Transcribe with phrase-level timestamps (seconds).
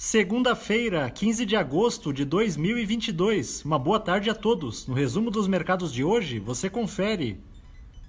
[0.00, 3.64] Segunda-feira, 15 de agosto de 2022.
[3.64, 4.86] Uma boa tarde a todos.
[4.86, 7.40] No resumo dos mercados de hoje, você confere.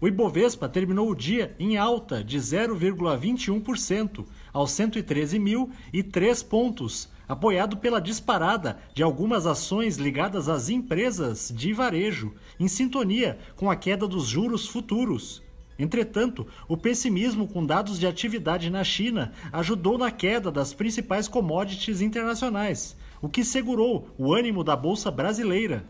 [0.00, 8.80] O Ibovespa terminou o dia em alta de 0,21% aos 113.003 pontos, apoiado pela disparada
[8.92, 14.66] de algumas ações ligadas às empresas de varejo, em sintonia com a queda dos juros
[14.66, 15.45] futuros.
[15.78, 22.00] Entretanto, o pessimismo com dados de atividade na China ajudou na queda das principais commodities
[22.00, 25.84] internacionais, o que segurou o ânimo da bolsa brasileira.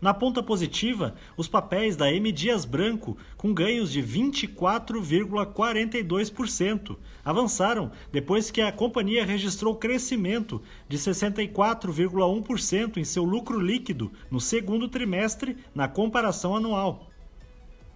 [0.00, 8.50] Na ponta positiva, os papéis da M Dias Branco, com ganhos de 24,42%, avançaram depois
[8.50, 15.88] que a companhia registrou crescimento de 64,1% em seu lucro líquido no segundo trimestre na
[15.88, 17.08] comparação anual.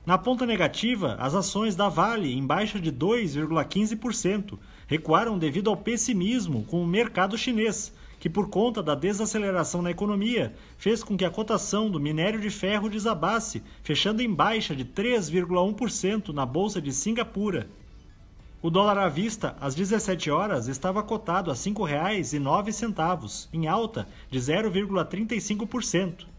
[0.08, 6.64] Na ponta negativa, as ações da Vale, em baixa de 2,15%, recuaram devido ao pessimismo
[6.64, 11.30] com o mercado chinês, que, por conta da desaceleração na economia, fez com que a
[11.30, 17.68] cotação do minério de ferro desabasse, fechando em baixa de 3,1% na Bolsa de Singapura.
[18.62, 24.38] O dólar à vista, às 17 horas, estava cotado a R$ 5,09, em alta de
[24.38, 26.37] 0,35%.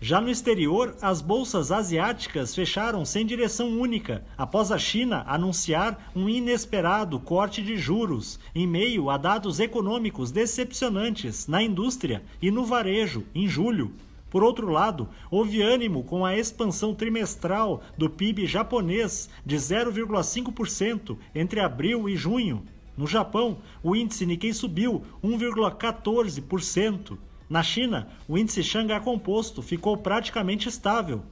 [0.00, 6.28] Já no exterior, as bolsas asiáticas fecharam sem direção única, após a China anunciar um
[6.28, 13.24] inesperado corte de juros, em meio a dados econômicos decepcionantes na indústria e no varejo
[13.34, 13.90] em julho.
[14.30, 21.58] Por outro lado, houve ânimo com a expansão trimestral do PIB japonês de 0,5% entre
[21.58, 22.62] abril e junho.
[22.96, 27.18] No Japão, o índice Nikkei subiu 1,14%.
[27.48, 31.22] Na China, o índice Xangai Composto ficou praticamente estável.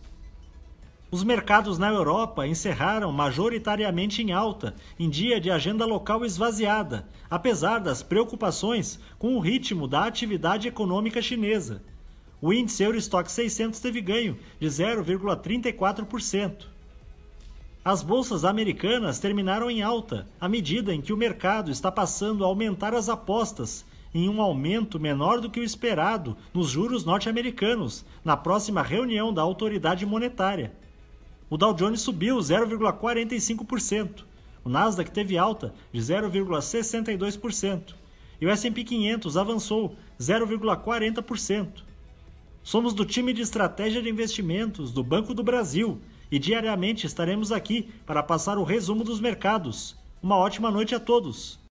[1.11, 7.81] Os mercados na Europa encerraram majoritariamente em alta, em dia de agenda local esvaziada, apesar
[7.81, 11.83] das preocupações com o ritmo da atividade econômica chinesa.
[12.41, 16.67] O índice Eurostock 600 teve ganho de 0,34%.
[17.85, 22.49] As bolsas americanas terminaram em alta, à medida em que o mercado está passando a
[22.49, 23.85] aumentar as apostas
[24.17, 29.43] em um aumento menor do que o esperado nos juros norte-americanos na próxima reunião da
[29.43, 30.73] autoridade monetária.
[31.51, 34.25] O Dow Jones subiu 0,45%,
[34.65, 37.95] o Nasdaq teve alta de 0,62%
[38.41, 41.85] e o S&P 500 avançou 0,40%.
[42.63, 46.01] Somos do time de estratégia de investimentos do Banco do Brasil
[46.31, 49.95] e diariamente estaremos aqui para passar o resumo dos mercados.
[50.23, 51.66] Uma ótima noite a todos!